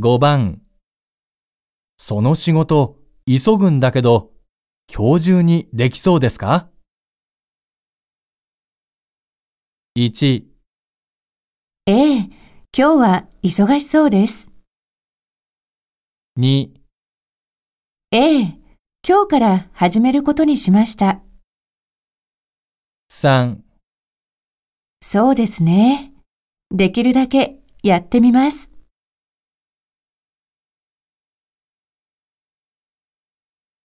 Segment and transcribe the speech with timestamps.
[0.00, 0.60] 5番
[1.96, 4.32] その仕事急ぐんだけど
[4.92, 6.68] 今日中にできそうですか
[9.96, 10.42] ?1、
[11.86, 12.30] ええ、今
[12.72, 14.50] 日は忙しそうです。
[16.40, 16.70] 2、
[18.10, 18.58] ええ、
[19.06, 21.22] 今日から始めることにしました。
[23.12, 23.58] 3
[25.00, 26.12] そうですね。
[26.72, 28.73] できるだけやってみます。